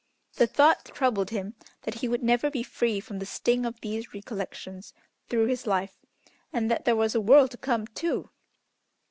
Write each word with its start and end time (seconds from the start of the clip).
The 0.37 0.47
thought 0.47 0.85
troubled 0.85 1.29
him 1.29 1.53
that 1.83 1.93
he 2.01 2.07
would 2.07 2.23
never 2.23 2.49
be 2.49 2.63
free 2.63 2.99
from 2.99 3.19
the 3.19 3.25
sting 3.27 3.67
of 3.67 3.79
these 3.81 4.15
recollections 4.15 4.95
through 5.29 5.45
his 5.45 5.67
life, 5.67 5.99
and 6.51 6.71
that 6.71 6.85
there 6.85 6.95
was 6.95 7.13
a 7.13 7.21
world 7.21 7.51
to 7.51 7.57
come, 7.57 7.85
too! 7.85 8.31